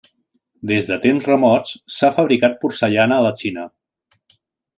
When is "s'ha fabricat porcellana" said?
1.97-3.21